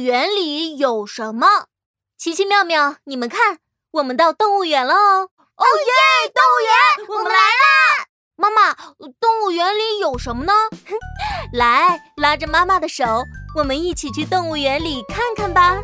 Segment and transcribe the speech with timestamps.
[0.00, 1.46] 园里有什么？
[2.18, 3.58] 奇奇妙妙，你们看，
[3.92, 5.30] 我们到动物园了哦！
[5.56, 6.30] 哦耶！
[6.34, 8.06] 动物园，我们来啦！
[8.36, 8.74] 妈妈，
[9.20, 10.52] 动物园里有什么呢？
[11.52, 13.22] 来，拉着妈妈的手，
[13.56, 15.78] 我们一起去动物园里看看吧。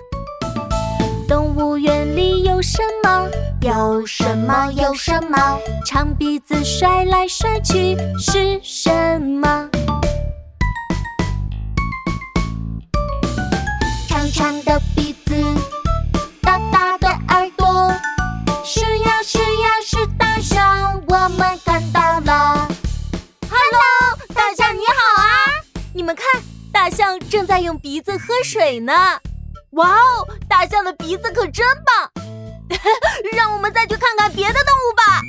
[1.28, 3.28] 动物园里有什么？
[3.60, 4.70] 有什么？
[4.72, 5.58] 有什么？
[5.84, 9.68] 长鼻子甩来甩去是什么？
[14.36, 15.34] 长的鼻子，
[16.42, 17.90] 大大的耳朵，
[18.62, 22.68] 是呀是呀是大象，我们看到了。
[23.48, 25.26] Hello，大象你好啊！
[25.94, 26.26] 你们看，
[26.70, 28.92] 大象正在用鼻子喝水呢。
[29.70, 32.10] 哇哦，大象的鼻子可真棒！
[33.32, 35.22] 让我们再去看看别的动物吧。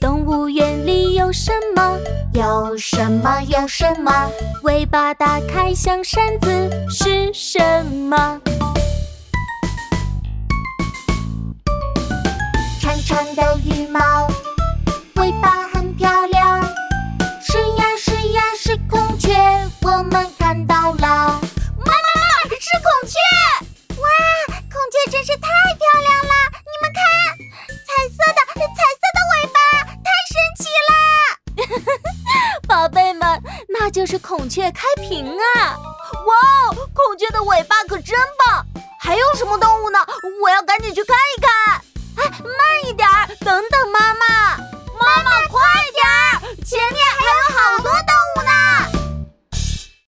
[0.00, 1.98] 动物园里有什么？
[2.32, 3.42] 有什么？
[3.48, 4.30] 有什么？
[4.62, 7.32] 尾巴打开像扇子是
[8.04, 8.38] 什么？
[12.78, 14.28] 长长的羽毛，
[15.14, 16.62] 尾巴很漂亮。
[17.40, 19.32] 是呀是呀是孔雀，
[19.80, 21.00] 我们看到了。
[21.00, 23.16] 妈妈妈妈，是孔雀！
[23.96, 24.06] 哇，
[24.70, 26.34] 孔雀真是太漂亮了！
[26.60, 27.00] 你们看，
[27.86, 28.60] 彩色的彩
[29.00, 29.58] 色的尾巴，
[30.04, 30.92] 太神奇了！
[32.68, 35.24] 宝贝们，那就是孔雀开屏
[35.56, 35.93] 啊！
[36.12, 36.34] 哇
[36.70, 38.64] 哦，孔雀的尾巴可真棒！
[39.00, 39.98] 还有什么动物呢？
[40.42, 41.80] 我要赶紧去看一看。
[42.16, 43.08] 哎，慢一点，
[43.40, 44.33] 等等妈妈！